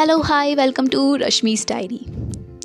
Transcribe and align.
Hello 0.00 0.18
hi 0.18 0.54
welcome 0.54 0.86
to 0.88 1.16
Rashmi's 1.16 1.66
diary 1.68 2.06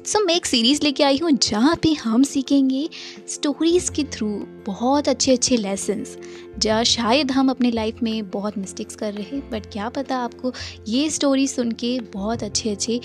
so 0.05 0.25
मैं 0.25 0.35
एक 0.35 0.45
series 0.45 0.79
लेके 0.83 1.03
आई 1.03 1.17
हूँ 1.17 1.31
जहाँ 1.31 1.75
पे 1.75 1.93
हम 1.93 2.23
सीखेंगे 2.23 2.89
स्टोरीज़ 3.27 3.91
के 3.91 4.03
थ्रू 4.03 4.27
बहुत 4.65 5.09
अच्छे 5.09 5.33
अच्छे 5.33 5.57
लेसन्स 5.57 6.17
जहाँ 6.59 6.83
शायद 6.83 7.31
हम 7.31 7.49
अपने 7.49 7.71
लाइफ 7.71 8.03
में 8.03 8.29
बहुत 8.29 8.57
मिस्टेक्स 8.57 8.95
कर 8.95 9.13
रहे 9.13 9.37
हैं 9.37 9.49
बट 9.49 9.65
क्या 9.65 9.89
पता 9.89 10.17
आपको 10.17 10.53
ये 10.87 11.09
स्टोरी 11.09 11.47
सुन 11.47 11.71
के 11.71 11.99
बहुत 11.99 12.43
अच्छे 12.43 12.69
अच्छे 12.69 13.01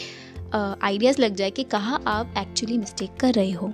आइडियाज़ 0.54 1.22
लग 1.22 1.34
जाए 1.34 1.50
कि 1.50 1.62
कहाँ 1.62 2.02
आप 2.06 2.34
एक्चुअली 2.38 2.78
मिस्टेक 2.78 3.10
कर 3.20 3.32
रहे 3.32 3.52
हो। 3.52 3.72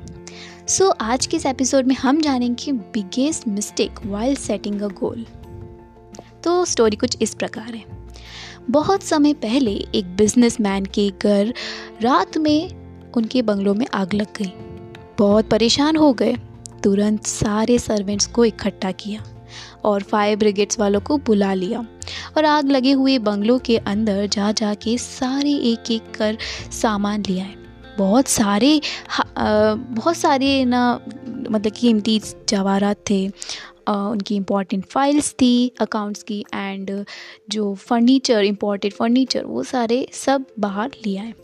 सो 0.68 0.84
so, 0.84 0.96
आज 1.00 1.26
के 1.26 1.36
इस 1.36 1.46
एपिसोड 1.46 1.86
में 1.86 1.96
हम 1.96 2.20
जानेंगे 2.20 2.72
biggest 2.72 3.48
mistake 3.48 4.06
while 4.06 4.34
setting 4.34 4.82
a 4.82 4.88
goal 4.88 5.26
तो 6.44 6.64
स्टोरी 6.64 6.96
कुछ 6.96 7.16
इस 7.22 7.34
प्रकार 7.34 7.74
है। 7.74 7.95
बहुत 8.70 9.02
समय 9.02 9.34
पहले 9.34 9.72
एक 9.94 10.16
बिजनेसमैन 10.16 10.84
के 10.84 11.08
घर 11.22 11.54
रात 12.02 12.36
में 12.38 12.70
उनके 13.12 13.42
बंगलों 13.42 13.74
में 13.74 13.86
आग 13.94 14.14
लग 14.14 14.26
गई। 14.36 14.52
बहुत 15.18 15.48
परेशान 15.48 15.96
हो 15.96 16.12
गए। 16.12 16.36
तुरंत 16.84 17.24
सारे 17.24 17.78
सर्वेंट्स 17.78 18.26
को 18.26 18.44
इकट्ठा 18.44 18.90
किया 18.92 19.22
और 19.84 20.02
फायर 20.02 20.36
ब्रिगेड्स 20.36 20.78
वालों 20.78 21.00
को 21.00 21.18
बुला 21.18 21.52
लिया 21.54 21.86
और 22.36 22.44
आग 22.44 22.70
लगे 22.70 22.92
हुए 22.92 23.18
बंगलों 23.18 23.58
के 23.58 23.76
अंदर 23.76 24.26
जा 24.26 24.52
जा 24.52 24.74
के 24.74 24.98
सारे 24.98 25.52
एक 25.72 25.90
एक 25.90 26.14
कर 26.14 26.38
सामान 26.72 27.22
ले 27.28 27.40
आए। 27.40 27.54
बहुत 27.98 28.28
सारे 28.28 28.80
आ, 29.38 29.74
बहुत 29.74 30.16
सारे 30.16 30.64
ना 30.64 31.00
मतलब 31.50 31.72
कीमती 31.72 32.20
जवाहरात 32.48 32.96
थे 33.10 33.30
उनकी 33.88 34.36
इंपॉर्टेंट 34.36 34.84
फाइल्स 34.84 35.32
थी 35.32 35.72
अकाउंट्स 35.80 36.22
की 36.22 36.44
एंड 36.54 37.04
जो 37.50 37.74
फर्नीचर 37.74 38.44
इंपॉर्टेंट 38.44 38.94
फर्नीचर 38.94 39.44
वो 39.44 39.62
सारे 39.62 40.08
सब 40.12 40.44
बाहर 40.58 40.90
ले 41.06 41.16
आए। 41.16 41.34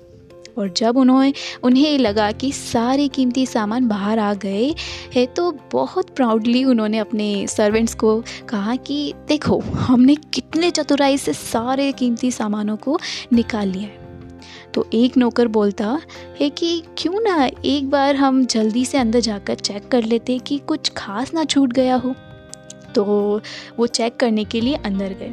और 0.58 0.74
जब 0.76 0.96
उन्होंने, 0.96 1.32
उन्हें 1.62 1.98
लगा 1.98 2.32
कि 2.32 2.52
सारे 2.52 3.08
कीमती 3.08 3.46
सामान 3.46 3.88
बाहर 3.88 4.18
आ 4.18 4.34
गए 4.34 4.74
हैं 5.12 5.26
तो 5.26 5.58
बहुत 5.72 6.10
प्राउडली 6.10 6.64
उन्होंने 6.64 6.98
अपने 6.98 7.46
सर्वेंट्स 7.46 7.94
को 7.94 8.22
कहा 8.48 8.76
कि, 8.76 9.14
देखो, 9.28 9.60
हमने 9.60 10.14
कितने 10.14 10.70
चतुराई 10.70 11.18
से 11.18 11.32
सारे 11.32 11.92
कीमती 11.92 12.30
सामानों 12.30 12.76
को 12.76 12.98
निकाल 13.32 13.68
लिया 13.68 13.84
है। 13.84 14.02
तो 14.74 14.88
एक 14.94 15.16
नौकर 15.16 15.48
बोलता 15.48 16.00
है 16.40 16.50
कि, 16.50 16.82
क्यों 16.98 17.20
ना 17.20 17.50
एक 17.64 17.90
बार 17.90 18.16
हम 18.16 18.46
जल्दी 18.46 18.84
से 18.84 18.98
अंदर 18.98 19.20
जाकर 19.20 19.54
चेक 19.54 19.88
कर 19.88 20.02
लेते 20.02 20.38
कि 20.38 20.58
कुछ 20.58 20.92
खास 20.96 21.34
ना 21.34 21.44
छूट 21.44 21.72
गया 21.72 21.94
हो? 21.94 22.14
तो 22.94 23.04
वो 23.78 23.86
चेक 23.88 24.16
करने 24.16 24.44
के 24.44 24.60
लिए 24.60 24.74
अंदर 24.76 25.12
गए। 25.12 25.32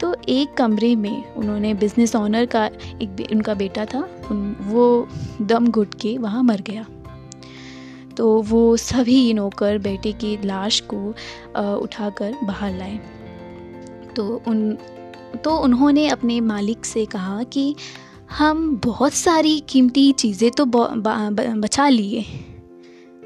तो 0.00 0.14
एक 0.28 0.54
कमरे 0.54 0.94
में 0.96 1.34
उन्होंने 1.34 1.72
बिज़नेस 1.74 2.14
ऑनर 2.16 2.46
का 2.46 2.64
एक 2.66 3.08
बे, 3.08 3.26
उनका 3.32 3.54
बेटा 3.54 3.84
था 3.84 4.08
उन 4.30 4.56
वो 4.62 5.08
दम 5.42 5.66
घुट 5.66 5.94
के 5.94 6.16
वहाँ 6.18 6.42
मर 6.42 6.60
गया। 6.60 6.86
तो 8.16 8.30
वो 8.42 8.76
सभी 8.76 9.32
नौकर 9.34 9.78
बेटे 9.78 10.12
की 10.14 10.36
लाश 10.44 10.82
को 10.92 11.08
उठाकर 11.76 12.34
बाहर 12.44 12.72
लाए। 12.72 12.98
तो 14.16 14.42
उन 14.48 14.76
तो 15.44 15.56
उन्होंने 15.56 16.08
अपने 16.08 16.40
मालिक 16.40 16.84
से 16.84 17.04
कहा 17.06 17.42
कि 17.42 17.74
हम 18.30 18.80
बहुत 18.84 19.12
सारी 19.12 19.58
कीमती 19.68 20.10
चीज़ें 20.12 20.50
तो 20.50 20.64
बचा 20.66 21.88
लिए। 21.88 22.24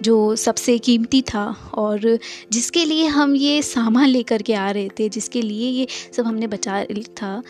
जो 0.03 0.37
सबसे 0.37 0.79
कीमती 0.79 1.23
था 1.23 1.57
और 1.75 2.19
जिसके 2.53 2.85
लिए 2.85 3.07
हम 3.07 3.37
ये 3.37 3.63
सामान 3.63 4.09
लेकर 4.09 4.43
के 4.43 4.55
आ 4.55 4.71
रहे 4.71 4.89
थे, 4.89 5.09
जिसके 5.09 5.43
लिए 5.43 5.69
ये 5.69 5.87
सब 6.13 6.27
हमने 6.27 6.47
बचा 6.47 6.85
था, 6.85 7.43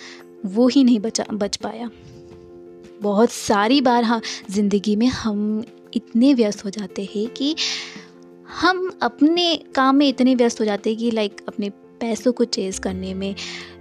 वो 0.47 0.69
ही 0.69 0.85
नहीं 0.85 1.01
बचा, 1.01 1.25
बच 1.33 1.57
पाया। 1.57 1.91
बहुत 3.03 3.31
सारी 3.31 3.81
बार 3.81 4.05
हाँ 4.05 4.21
ज़िंदगी 4.51 4.97
में 4.97 5.07
हम 5.07 5.65
इतने 5.95 6.35
व्यस्त 6.35 6.65
हो 6.65 6.71
जाते 6.71 7.09
हैं 7.17 7.27
कि 7.29 7.57
हम 8.61 8.99
अपने 9.03 9.57
काम 9.75 9.97
में 9.97 10.09
इतने 10.09 10.35
व्यस्त 10.35 10.61
हो 10.61 10.65
जाते 10.65 10.91
हैं 10.91 10.99
कि 10.99 11.11
लाइक 11.11 11.41
अपने 11.49 11.71
पैसों 12.01 12.33
को 12.33 12.45
चेज़ 12.47 12.81
करने 12.81 13.13
में 13.15 13.35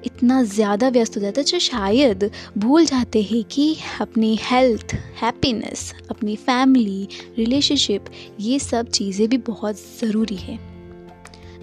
इतना 0.06 0.42
ज़्यादा 0.44 0.90
व्यस्त 0.90 1.18
हो 1.18 1.22
जाता 1.22 1.42
है, 1.42 1.46
जो 1.46 1.59
शायद 1.59 2.30
भूल 2.58 2.86
जाते 2.86 3.22
हैं 3.22 3.44
कि 3.44 3.76
अपनी 4.02 4.38
हेल्थ 4.42 4.96
हैप्पीनेस 5.22 5.94
अपनी 6.12 6.36
फैमिली 6.36 7.08
रिलेशनशिप 7.38 8.06
ये 8.40 8.59
सब 8.59 8.90
चीज़ें 8.90 9.28
भी 9.30 9.38
बहुत 9.38 9.80
ज़रूरी 10.02 10.36
है। 10.36 10.59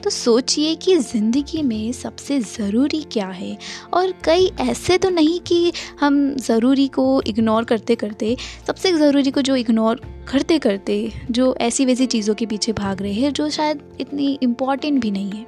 तो 0.03 0.11
सोचिए 0.11 0.75
कि 0.75 0.97
ज़िंदगी 0.97 1.63
में 1.63 1.93
सबसे 1.93 2.39
ज़रूरी 2.41 3.03
क्या 3.03 3.27
है? 3.27 3.57
और 3.95 4.13
कई 4.25 4.51
ऐसे 4.61 4.97
तो 4.99 5.11
नहीं 5.11 5.39
कि 5.41 5.73
हम 6.01 6.35
ज़रूरी 6.37 6.87
को 6.89 7.23
इग्नोर 7.27 7.65
करते 7.65 7.95
करते, 7.95 8.37
सबसे 8.67 8.93
ज़रूरी 8.93 9.31
को 9.31 9.43
जो 9.43 9.57
इग्नोर 9.57 10.01
करते 10.29 10.59
करते, 10.59 11.13
जो 11.31 11.55
ऐसी 11.61 11.85
वैसी 11.87 12.07
चीज़ों 12.07 12.35
के 12.35 12.47
पीछे 12.47 12.73
भाग 12.73 13.03
रहे 13.03 13.13
हैं, 13.13 13.33
जो 13.33 13.49
शायद 13.51 13.83
इतनी 14.01 14.39
इंपॉर्टेंट 14.43 15.01
भी 15.03 15.11
नहीं 15.11 15.31
है। 15.31 15.47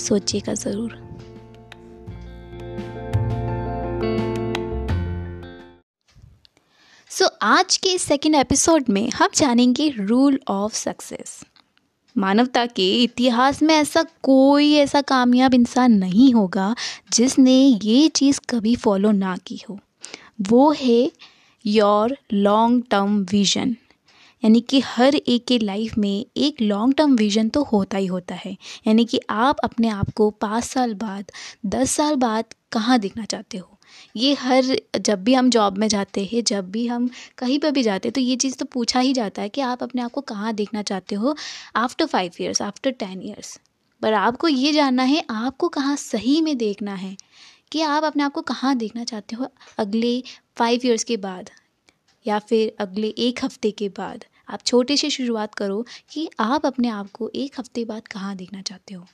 सोचिएगा 0.00 0.54
ज़रूर। 0.54 0.98
सो 7.10 7.24
so, 7.24 7.30
आज 7.42 7.76
के 7.76 7.96
सेकेंड 7.98 8.34
एपिसोड 8.34 8.84
में 8.90 9.08
हम 9.10 9.28
जानेंगे 9.34 9.88
रूल 9.98 10.38
ऑफ़ 10.48 10.74
सक्सेस 10.74 11.40
मानवता 12.16 12.64
के 12.66 12.86
इतिहास 13.02 13.62
में 13.62 13.74
ऐसा 13.74 14.02
कोई 14.22 14.72
ऐसा 14.74 15.00
कामयाब 15.00 15.54
इंसान 15.54 15.92
नहीं 15.92 16.32
होगा 16.34 16.74
जिसने 17.12 17.54
ये 17.84 18.08
चीज़ 18.08 18.40
कभी 18.50 18.74
फॉलो 18.76 19.10
ना 19.10 19.36
की 19.46 19.60
हो। 19.68 19.78
वो 20.40 20.70
है 20.72 21.10
योर 21.64 22.16
लॉन्ग 22.32 22.82
टर्म 22.90 23.18
विजन 23.30 23.76
यानी 24.42 24.60
कि 24.60 24.80
हर 24.80 25.14
एक 25.16 25.46
के 25.46 25.58
लाइफ 25.58 25.96
में 25.98 26.24
एक 26.36 26.60
लॉन्ग 26.62 26.94
टर्म 26.94 27.14
विज़न 27.16 27.48
तो 27.48 27.62
होता 27.64 27.98
ही 27.98 28.06
होता 28.06 28.34
है। 28.34 28.52
यानी 28.86 29.04
कि 29.04 29.20
आप 29.30 29.56
अपने 29.64 29.88
आप 29.88 30.10
को 30.16 30.30
पाँच 30.40 30.64
साल 30.64 30.94
बाद, 30.94 31.32
दस 31.66 31.90
साल 31.90 32.14
बाद 32.16 32.44
कहाँ 32.72 32.98
देखना 32.98 33.24
चाहते 33.24 33.58
हो? 33.58 33.78
ये 34.16 34.32
हर, 34.34 34.76
जब 34.98 35.22
भी 35.24 35.34
हम 35.34 35.50
जॉब 35.50 35.78
में 35.78 35.86
जाते 35.88 36.24
हैं, 36.24 36.42
जब 36.44 36.70
भी 36.70 36.86
हम 36.86 37.08
कहीं 37.38 37.58
पर 37.58 37.70
भी 37.70 37.82
जाते 37.82 38.08
हैं 38.08 38.12
तो 38.12 38.20
ये 38.20 38.36
चीज़ 38.36 38.56
तो 38.58 38.64
पूछा 38.64 39.00
ही 39.00 39.12
जाता 39.12 39.42
है 39.42 39.48
कि 39.48 39.60
आप 39.60 39.82
अपने 39.82 40.02
आप 40.02 40.12
को 40.12 40.20
कहाँ 40.22 40.52
देखना 40.54 40.82
चाहते 40.82 41.14
हो 41.14 41.34
after 41.76 42.06
five 42.06 42.32
years 42.40 42.62
after 42.62 42.90
ten 42.92 43.22
years 43.22 43.58
पर 44.02 44.12
आपको 44.14 44.48
ये 44.48 44.72
जानना 44.72 45.02
है, 45.02 45.22
आपको 45.30 45.68
कहाँ 45.68 45.96
सही 45.96 46.40
में 46.42 46.56
देखना 46.58 46.94
है 46.94 47.16
कि 47.72 47.82
आप 47.82 48.04
अपने 48.04 48.22
आप 48.22 48.32
को 48.32 48.42
कहाँ 48.42 48.76
देखना 48.76 49.04
चाहते 49.04 49.36
हो 49.36 49.48
अगले 49.78 50.22
फाइव 50.56 50.86
ईयर्स 50.86 51.04
के 51.04 51.16
बाद? 51.18 51.50
या 52.26 52.38
फिर 52.38 52.76
अगले 52.78 53.08
एक 53.08 53.44
हफ़्ते 53.44 53.70
के 53.70 53.88
बाद 53.88 54.24
आप 54.50 54.62
छोटे 54.62 54.96
से 54.96 55.10
शुरुआत 55.10 55.54
करो 55.54 55.86
कि 56.10 56.30
आप 56.40 56.66
अपने 56.66 56.88
आप 56.88 57.08
को 57.12 57.30
एक 57.34 57.52
हफ़्ते 57.58 57.84
बाद 57.84 58.08
कहाँ 58.08 58.36
देखना 58.36 58.62
चाहते 58.62 58.94
हो। 58.94 59.06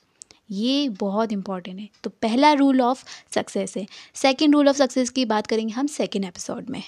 ये 0.51 0.89
बहुत 0.89 1.31
इंपॉर्टेंट 1.31 1.79
है। 1.79 1.89
तो 2.03 2.09
पहला 2.09 2.53
रूल 2.53 2.81
ऑफ़ 2.81 3.05
सक्सेस 3.31 3.77
है। 3.77 3.87
सेकेंड 4.13 4.53
रूल 4.53 4.69
ऑफ़ 4.69 4.77
सक्सेस 4.77 5.09
की 5.09 5.25
बात 5.25 5.47
करेंगे 5.47 5.73
हम 5.73 5.87
सेकेंड 5.87 6.25
एपिसोड 6.25 6.69
में। 6.69 6.83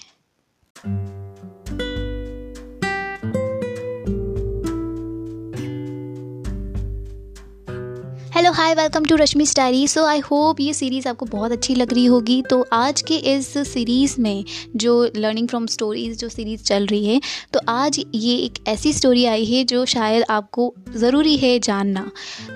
Hello 8.50 8.62
hi 8.62 8.74
welcome 8.74 9.04
to 9.04 9.16
Rashmi 9.16 9.44
diary 9.56 9.88
so 9.88 10.04
I 10.04 10.18
hope 10.18 10.60
ये 10.60 10.72
सीरीज़ 10.74 11.08
आपको 11.08 11.26
बहुत 11.26 11.52
अच्छी 11.52 11.74
लग 11.74 11.92
रही 11.92 12.04
होगी। 12.04 12.40
तो 12.42 12.66
आज 12.72 13.02
के 13.02 13.14
इस 13.14 13.48
सीरीज़ 13.58 14.14
में 14.20 14.44
जो 14.76 14.94
लर्निंग 15.16 15.48
फ्रॉम 15.48 15.66
स्टोरीज़ 15.66 16.16
जो 16.18 16.28
सीरीज़ 16.28 16.62
चल 16.62 16.86
रही 16.86 17.06
है 17.06 17.20
तो 17.52 17.60
आज 17.68 18.00
ये 18.14 18.36
एक 18.36 18.58
ऐसी 18.68 18.92
स्टोरी 18.92 19.24
आई 19.24 19.44
है 19.44 19.62
जो 19.64 19.84
शायद 19.84 20.24
आपको 20.30 20.74
ज़रूरी 20.96 21.36
है 21.36 21.58
जानना। 21.58 22.10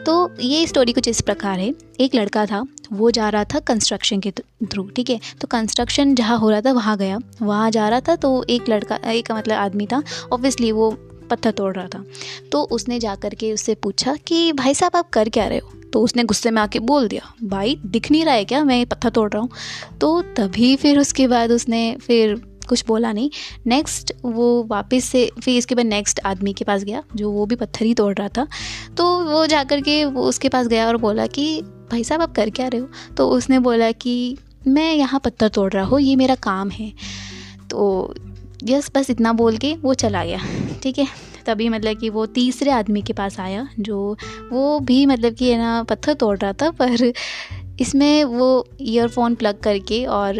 तो 0.07 0.35
ये 0.41 0.67
स्टोरी 0.67 0.93
कुछ 0.93 1.09
इस 1.09 1.21
प्रकार 1.21 1.59
है। 1.59 1.73
एक 2.01 2.15
लड़का 2.15 2.47
था, 2.47 2.65
वो 2.93 3.11
जा 3.11 3.29
रहा 3.29 3.45
था 3.45 3.59
कंस्ट्रक्शन 3.61 4.21
के 4.21 4.31
थ्रू 4.31 4.89
ठीक 4.89 5.11
है? 5.11 5.21
तो 5.41 5.49
कंस्ट्रक्शन 5.49 6.15
जहाँ 6.15 6.39
हो 6.39 6.51
रहा 6.51 6.61
था, 6.61 6.73
वहाँ 6.73 6.97
गया। 6.99 7.19
वहाँ 7.43 7.71
जा 7.71 7.89
रहा 7.89 8.01
था 8.01 8.17
तो 8.17 8.45
एक 8.51 8.69
लड़का, 8.69 8.97
एक 8.97 9.33
मतलब 9.33 9.57
आदमी 9.57 9.87
था। 9.87 10.03
ऑब्वियसली 10.33 10.73
वो 10.73 10.91
पत्थर 11.31 11.51
तोड़ 11.51 11.75
रहा 11.77 11.87
था। 11.87 12.05
तो 12.53 12.63
उसने 12.63 12.99
जा 12.99 13.15
कर 13.15 13.35
के 13.35 13.53
उससे 13.53 13.75
पूछा 13.75 14.17
कि, 14.27 14.53
भाई 14.53 14.75
साहब, 14.75 14.97
आप 14.97 15.09
कर 15.11 15.29
क्या 15.29 15.47
रहे 15.47 15.59
हो? 15.59 15.71
तो 15.95 16.01
उसने 16.01 16.25
गुस्से 16.25 16.51
में 16.51 16.63
आके 16.63 16.79
बोल 16.79 17.09
दिया, 17.09 17.33
भाई, 17.45 17.79
दिख 17.87 18.11
नहीं 18.11 18.25
रहा 18.25 18.35
है 18.35 18.45
क्या? 18.45 18.65
मैं 18.65 18.87
पत्थर 18.87 19.09
तोड़ 19.09 19.33
रहा 19.33 19.43
हूँ। 19.43 19.51
तो 20.01 20.23
तभी 20.23 20.77
फिर 20.77 20.99
उसके 20.99 21.27
बाद 21.27 21.53
उसने 21.53 21.97
फिर 22.07 22.35
कुछ 22.69 22.85
बोला 22.87 23.13
नहीं। 23.13 23.31
नेक्स्ट 23.67 24.13
वो 24.25 24.65
वापस 24.65 25.05
से 25.05 25.31
फिर 25.45 25.57
इसके 25.57 25.75
बाद 25.75 25.87
नेक्स्ट 25.87 26.21
आदमी 26.21 26.53
के 26.53 26.65
पास 26.65 26.85
गया, 26.85 27.03
जो 27.17 27.31
वो 27.31 27.47
भी 27.47 27.57
पत्थर 27.57 27.85
ही 27.85 27.95
तोड़ 27.95 28.15
रहा 28.15 28.29
था। 28.29 28.47
तो 28.97 29.25
वो 29.25 29.47
जा 29.47 29.65
कर 29.65 29.81
के 29.81 30.05
वो 30.05 30.23
उसके 30.23 30.49
पास 30.49 30.67
गया 30.67 30.87
और 30.87 30.97
बोला 30.97 31.27
कि, 31.27 31.63
भाई 31.63 32.05
साहब, 32.05 32.23
आप 32.23 32.35
कर 32.35 32.51
क्या 32.51 32.69
रहे 32.69 32.81
हो? 32.81 32.89
तो 33.17 33.29
उसने 33.29 33.59
बोला 33.59 33.93
कि, 33.93 34.37
मैं 34.67 34.95
यहाँ 34.95 35.21
पत्थर 35.21 35.49
तोड़ 35.49 35.73
रहा 35.73 35.85
हूँ, 35.85 36.01
ये 36.01 36.17
मेरा 36.17 36.35
काम 36.35 36.71
है। 36.71 36.93
तो 37.71 38.15
यस, 38.65 38.91
बस 38.95 39.11
इतना 39.11 39.33
बोल 39.33 39.57
के 39.57 39.75
वो 39.75 39.95
चला 39.95 40.25
गया, 40.25 40.41
ठीक 40.83 40.99
है? 40.99 41.07
तभी 41.47 41.69
मतलब 41.69 41.97
कि 41.97 42.11
वो 42.11 42.27
तीसरे 42.27 42.71
आदमी 42.71 43.03
के 43.03 43.13
पास 43.13 43.41
आया, 43.41 43.69
जो 43.81 44.17
वो 44.53 44.81
भी 44.81 45.07
मतलब 45.07 45.35
कि 45.35 45.51
है 45.51 45.59
ना, 45.59 45.83
पत्थर 45.83 46.15
तोड़ 46.15 46.39
रहा 46.39 46.53
था, 46.53 46.71
पर 46.71 47.13
इसमें 47.81 48.25
वो 48.25 48.69
ईयरफोन 48.81 49.35
प्लग 49.35 49.59
करके 49.59 50.05
और 50.05 50.35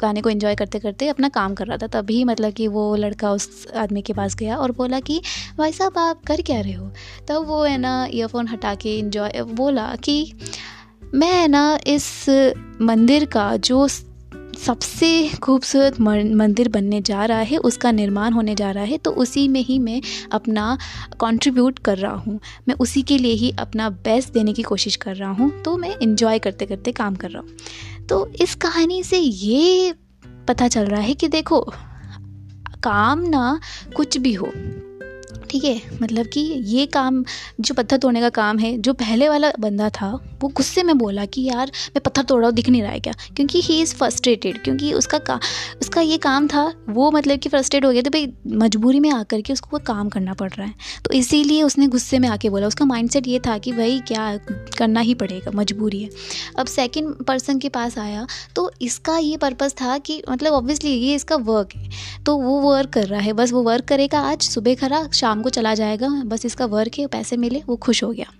गाने 0.00 0.20
को 0.20 0.30
एंजॉय 0.30 0.54
करते 0.54 0.78
करते 0.78 1.08
अपना 1.08 1.28
काम 1.28 1.54
कर 1.54 1.66
रहा 1.66 1.76
था। 1.76 1.86
तभी 1.86 2.24
मतलब 2.24 2.52
कि 2.52 2.68
वो 2.68 2.96
लड़का 2.96 3.32
उस 3.32 3.66
आदमी 3.76 4.02
के 4.02 4.12
पास 4.12 4.34
गया 4.34 4.56
और 4.56 4.72
बोला 4.72 5.00
कि, 5.00 5.22
भाई 5.58 5.72
साहब, 5.72 5.98
आप 5.98 6.22
कर 6.26 6.42
क्या 6.42 6.60
रहे 6.60 6.72
हो? 6.72 6.92
तब 7.28 7.44
वो 7.46 7.64
है 7.64 7.78
ना 7.78 8.08
ईयरफोन 8.10 8.48
हटा 8.48 8.74
के 8.74 8.98
इन्जॉय 8.98 9.32
बोला 9.42 9.96
कि, 10.04 10.32
मैं 11.14 11.48
ना, 11.48 11.78
इस 11.86 12.26
मंदिर 12.82 13.24
का 13.24 13.56
जो 13.56 13.88
सबसे 14.56 15.08
खूबसूरत 15.42 16.00
मंदिर 16.00 16.68
बनने 16.68 17.00
जा 17.00 17.24
रहा 17.24 17.38
है, 17.40 17.56
उसका 17.58 17.90
निर्माण 17.92 18.32
होने 18.32 18.54
जा 18.54 18.70
रहा 18.70 18.84
है 18.84 18.98
तो 18.98 19.10
उसी 19.12 19.46
में 19.48 19.60
ही 19.60 19.78
मैं 19.78 20.00
अपना 20.32 20.76
कंट्रीब्यूट 21.20 21.78
कर 21.78 21.98
रहा 21.98 22.14
हूँ। 22.16 22.38
मैं 22.68 22.74
उसी 22.80 23.02
के 23.02 23.18
लिए 23.18 23.34
ही 23.34 23.50
अपना 23.58 23.88
बेस्ट 23.90 24.32
देने 24.32 24.52
की 24.52 24.62
कोशिश 24.62 24.96
कर 24.96 25.16
रहा 25.16 25.30
हूँ 25.30 25.50
तो 25.62 25.76
मैं 25.76 25.94
इन्जॉय 26.02 26.38
करते 26.38 26.66
करते 26.66 26.92
काम 26.92 27.14
कर 27.14 27.30
रहा 27.30 27.42
हूँ। 27.42 28.06
तो 28.08 28.26
इस 28.42 28.54
कहानी 28.54 29.02
से 29.02 29.18
ये 29.18 29.94
पता 30.48 30.68
चल 30.68 30.84
रहा 30.84 31.00
है 31.00 31.14
कि 31.14 31.28
देखो, 31.28 31.60
काम 32.82 33.20
ना 33.20 33.60
कुछ 33.96 34.18
भी 34.18 34.32
हो 34.34 34.46
ठीक 35.50 35.64
है? 35.64 35.80
मतलब 36.02 36.26
कि 36.26 36.40
ये 36.66 36.86
काम, 36.86 37.24
जो 37.60 37.74
पत्थर 37.74 37.96
तोड़ने 37.96 38.20
का 38.20 38.28
काम 38.30 38.58
है, 38.58 38.76
जो 38.78 38.92
पहले 38.94 39.28
वाला 39.28 39.50
बंदा 39.60 39.88
था, 39.90 40.10
वो 40.42 40.48
गुस्से 40.48 40.82
में 40.82 40.96
बोला 40.98 41.24
कि 41.24 41.42
यार, 41.42 41.66
मैं 41.66 42.00
पत्थर 42.00 42.22
तोड़ 42.22 42.40
रहा 42.40 42.48
हूँ, 42.48 42.54
दिख 42.54 42.68
नहीं 42.68 42.82
रहा 42.82 42.92
है 42.92 43.00
क्या? 43.00 43.12
क्योंकि 43.36 43.60
ही 43.60 43.80
इज़ 43.82 43.94
फ्रस्ट्रेटेड 43.94 44.62
क्योंकि 44.62 44.92
उसका 44.92 45.18
का, 45.18 45.38
उसका 45.80 46.00
ये 46.00 46.16
काम 46.18 46.46
था, 46.48 46.64
वो 46.88 47.10
मतलब 47.10 47.38
कि 47.38 47.48
फ्रस्ट्रेट 47.48 47.84
हो 47.84 47.90
गया 47.92 48.02
तो 48.02 48.10
भाई 48.10 48.32
मजबूरी 48.56 49.00
में 49.00 49.10
आकर 49.10 49.40
के 49.40 49.52
उसको 49.52 49.68
वो 49.72 49.78
काम 49.86 50.08
करना 50.08 50.34
पड़ 50.34 50.50
रहा 50.50 50.66
है। 50.66 50.74
तो 51.04 51.12
इसीलिए 51.14 51.62
उसने 51.62 51.86
गुस्से 51.86 52.18
में 52.18 52.28
आके 52.28 52.50
बोला। 52.50 52.66
उसका 52.66 52.84
माइंड 52.84 53.10
ये 53.26 53.38
था 53.38 53.56
कि 53.58 53.72
भाई 53.72 53.98
क्या 54.08 54.36
करना 54.78 55.00
ही 55.00 55.14
पड़ेगा, 55.14 55.50
मजबूरी 55.54 56.02
है। 56.02 56.10
अब 56.58 56.66
सेकेंड 56.66 57.14
पर्सन 57.24 57.58
के 57.58 57.68
पास 57.68 57.98
आया 57.98 58.26
तो 58.56 58.70
इसका 58.82 59.16
ये 59.18 59.36
पर्पज़ 59.36 59.72
था 59.72 59.96
कि 59.98 60.22
मतलब 60.30 60.52
ऑब्वियसली 60.52 60.90
ये 60.90 61.14
इसका 61.14 61.36
वर्क 61.36 61.74
है। 61.76 61.90
तो 62.26 62.36
वो 62.36 62.60
वर्क 62.62 62.90
कर 62.90 63.06
रहा 63.06 63.20
है, 63.20 63.32
बस 63.32 63.52
वो 63.52 63.62
वर्क 63.62 63.84
करेगा 63.84 64.20
आज, 64.22 64.42
सुबह 64.44 64.74
खरा 64.74 65.06
शाम 65.16 65.42
को 65.42 65.50
चला 65.50 65.74
जाएगा, 65.74 66.08
बस 66.24 66.46
इसका 66.46 66.66
वर्क 66.68 66.98
है, 66.98 67.06
पैसे 67.08 67.36
मिले, 67.36 67.62
वो 67.66 67.76
खुश 67.76 68.02
हो 68.04 68.10
गया। 68.10 68.32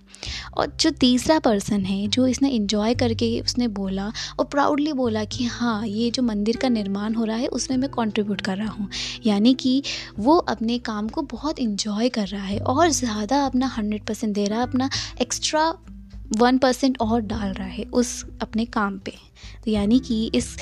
और 0.57 0.71
जो 0.79 0.89
तीसरा 0.91 1.37
पर्सन 1.39 1.83
है, 1.85 2.07
जो 2.07 2.25
इसने 2.27 2.49
इन्जॉय 2.49 2.93
करके 2.95 3.39
उसने 3.41 3.67
बोला 3.69 4.11
और 4.39 4.45
प्राउडली 4.45 4.93
बोला 4.93 5.23
कि 5.25 5.45
हाँ 5.45 5.85
ये 5.87 6.09
जो 6.11 6.23
मंदिर 6.23 6.57
का 6.57 6.69
निर्माण 6.69 7.13
हो 7.13 7.23
रहा 7.23 7.35
है, 7.37 7.47
उसमें 7.47 7.77
मैं 7.77 7.89
कंट्रीब्यूट 7.89 8.41
कर 8.41 8.57
रहा 8.57 8.69
हूँ। 8.69 8.89
यानी 9.25 9.53
कि 9.53 9.81
वो 10.19 10.37
अपने 10.37 10.77
काम 10.79 11.09
को 11.09 11.21
बहुत 11.31 11.59
इन्जॉय 11.59 12.09
कर 12.09 12.27
रहा 12.27 12.45
है 12.45 12.59
और 12.59 12.89
ज़्यादा 12.91 13.45
अपना 13.45 13.67
हंड्रेड 13.67 14.05
परसेंट 14.05 14.33
दे 14.35 14.45
रहा 14.45 14.59
है, 14.59 14.67
अपना 14.67 14.89
एक्स्ट्रा 15.21 15.73
वन 16.37 16.57
परसेंट 16.57 16.97
और 17.01 17.21
डाल 17.21 17.53
रहा 17.53 17.67
है 17.67 17.83
उस 17.93 18.23
अपने 18.41 18.65
काम 18.67 18.97
पे। 18.99 19.13
तो 19.65 19.71
यानी 19.71 19.99
कि 19.99 20.25
इस 20.35 20.55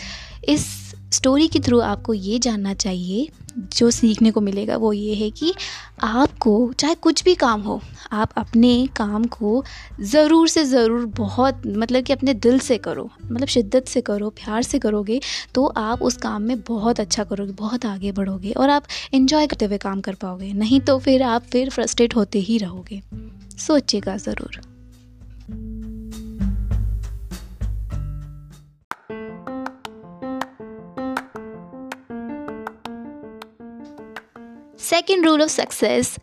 इस 0.50 0.85
स्टोरी 1.15 1.47
के 1.47 1.59
थ्रू 1.59 1.79
आपको 1.81 2.13
ये 2.13 2.38
जानना 2.39 2.73
चाहिए, 2.75 3.27
जो 3.73 3.89
सीखने 3.91 4.31
को 4.31 4.41
मिलेगा 4.41 4.77
वो 4.77 4.91
ये 4.94 5.13
है 5.15 5.29
कि 5.31 5.53
आपको, 6.03 6.71
चाहे 6.73 6.95
कुछ 6.95 7.23
भी 7.23 7.35
काम 7.35 7.62
हो, 7.62 7.79
आप 8.13 8.31
अपने 8.38 8.88
काम 8.95 9.23
को 9.27 9.63
ज़रूर 10.03 10.47
से 10.47 10.63
ज़रूर 10.65 11.06
बहुत 11.17 11.62
मतलब 11.67 12.03
कि 12.03 12.13
अपने 12.13 12.33
दिल 12.35 12.59
से 12.59 12.77
करो 12.79 13.09
मतलब 13.21 13.47
शिद्दत 13.47 13.88
से 13.88 14.01
करो, 14.01 14.29
प्यार 14.31 14.62
से 14.63 14.79
करोगे 14.79 15.19
तो 15.56 15.65
आप 15.67 16.01
उस 16.01 16.17
काम 16.17 16.41
में 16.41 16.62
बहुत 16.62 17.00
अच्छा 17.00 17.23
करोगे, 17.23 17.51
बहुत 17.53 17.85
आगे 17.85 18.12
बढ़ोगे 18.12 18.51
और 18.51 18.69
आप 18.69 18.88
इन्जॉय 19.13 19.47
करते 19.47 19.65
हुए 19.65 19.77
काम 19.79 20.01
कर 20.01 20.15
पाओगे। 20.15 20.53
नहीं 20.53 20.79
तो 20.81 21.00
फिर 21.00 21.23
आप 21.23 21.44
फिर 21.51 21.69
फ्रस्ट्रेट 21.69 22.15
होते 22.15 22.39
ही 22.41 22.57
रहोगे। 22.57 23.01
सोचिएगा 23.59 24.17
ज़रूर। 24.19 24.62
सेकेंड 34.80 35.25
रूल 35.25 35.42
ऑफ़ 35.42 35.50
सक्सेस 35.50 36.18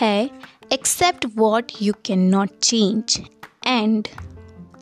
है 0.00 0.30
accept 0.72 1.26
what 1.36 1.72
you 1.82 1.92
can 2.04 2.18
not 2.18 2.50
change 2.62 3.20
and 3.66 4.08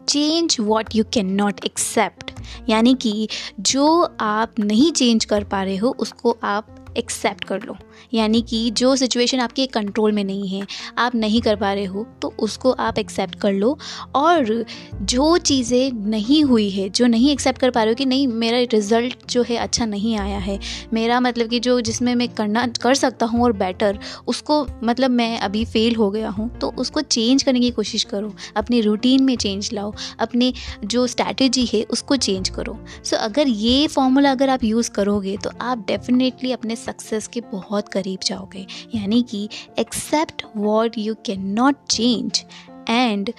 change 0.08 0.56
what 0.60 0.94
you 0.94 1.04
can 1.04 1.26
not 1.26 1.64
accept 1.64 2.30
यानी 2.68 2.94
कि 2.94 3.28
जो 3.60 4.16
आप 4.20 4.54
नहीं 4.58 4.92
चेंज 4.92 5.24
कर 5.24 5.44
पा 5.44 5.62
रहे 5.62 5.76
हो, 5.76 5.96
उसको 5.98 6.38
आप 6.42 6.79
एक्सेप्ट 6.96 7.44
कर 7.44 7.62
लो। 7.62 7.76
यानी 8.14 8.40
कि 8.42 8.70
जो 8.70 8.94
सिचुएशन 8.96 9.40
आपके 9.40 9.66
कंट्रोल 9.68 10.12
में 10.12 10.22
नहीं 10.24 10.48
है 10.48 10.66
आप 10.98 11.14
नहीं 11.14 11.40
कर 11.40 11.56
पा 11.56 11.72
रहे 11.72 11.84
हो 11.84 12.06
तो 12.22 12.32
उसको 12.38 12.72
आप 12.72 12.98
एक्सेप्ट 12.98 13.34
कर 13.34 13.52
लो। 13.52 13.76
और 14.14 14.64
जो 14.94 15.36
चीज़ें 15.38 15.92
नहीं 16.10 16.42
हुई 16.44 16.68
है 16.70 16.88
जो 16.90 17.06
नहीं 17.06 17.30
एक्सेप्ट 17.30 17.60
कर 17.60 17.70
पा 17.70 17.82
रहे 17.82 17.92
हो 17.92 17.94
कि 17.94 18.04
नहीं 18.04 18.26
मेरा 18.28 18.58
रिज़ल्ट 18.72 19.26
जो 19.30 19.42
है 19.42 19.56
अच्छा 19.58 19.86
नहीं 19.86 20.16
आया 20.18 20.38
है। 20.38 20.58
मेरा 20.92 21.20
मतलब 21.20 21.48
कि 21.48 21.60
जो 21.60 21.80
जिसमें 21.80 22.14
मैं 22.14 22.28
करना 22.30 22.66
कर 22.82 22.94
सकता 22.94 23.26
हूँ 23.26 23.42
और 23.44 23.52
बेटर 23.54 23.98
उसको 24.28 24.64
मतलब 24.84 25.10
मैं 25.10 25.38
अभी 25.40 25.64
फेल 25.64 25.94
हो 25.96 26.10
गया 26.10 26.28
हूँ 26.30 26.48
तो 26.58 26.72
उसको 26.78 27.00
चेंज 27.02 27.42
करने 27.42 27.60
की 27.60 27.70
कोशिश 27.70 28.04
करो। 28.04 28.32
अपने 28.56 28.80
रूटीन 28.80 29.22
में 29.24 29.36
चेंज 29.36 29.70
लाओ। 29.72 29.92
अपने 30.20 30.52
जो 30.84 31.06
स्ट्रैटेजी 31.06 31.64
है 31.66 31.82
उसको 31.84 32.16
चेंज 32.18 32.48
करो। 32.48 32.78
सो 33.04 33.16
so, 33.16 33.22
अगर 33.22 33.48
ये 33.48 33.86
फॉर्मूला 33.88 34.30
अगर 34.30 34.50
आप 34.50 34.64
यूज़ 34.64 34.90
करोगे 34.90 35.36
तो 35.36 35.50
आप 35.60 35.84
डेफिनेटली 35.88 36.52
अपने 36.52 36.76
सक्सेस 36.84 37.28
के 37.28 37.40
बहुत 37.52 37.88
करीब 37.88 38.20
जाओगे। 38.24 38.66
यानी 38.94 39.22
कि 39.22 39.48
accept 39.78 40.44
what 40.56 40.98
you 40.98 41.14
can 41.26 41.46
not 41.52 41.84
change 41.90 42.44
and 42.88 43.32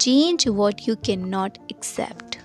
change 0.00 0.48
what 0.48 0.88
you 0.88 0.96
can 1.06 1.28
not 1.28 1.58
accept 1.70 2.38